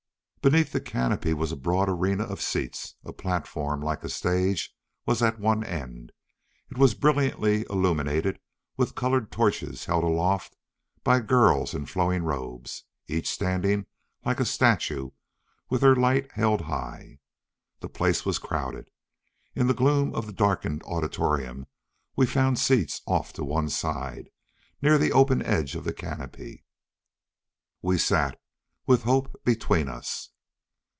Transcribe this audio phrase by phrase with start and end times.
[0.43, 2.95] Beneath the canopy was a broad arena of seats.
[3.05, 4.73] A platform, like a stage,
[5.05, 6.11] was at one end.
[6.71, 8.39] It was brilliantly illuminated
[8.75, 10.55] with colored torches held aloft
[11.03, 13.85] by girls in flowing robes, each standing
[14.25, 15.11] like a statue
[15.69, 17.19] with her light held high.
[17.79, 18.89] The place was crowded.
[19.53, 21.67] In the gloom of the darkened auditorium
[22.15, 24.31] we found seats off to one side,
[24.81, 26.65] near the open edge of the canopy.
[27.83, 28.41] We sat,
[28.87, 30.29] with Hope between us.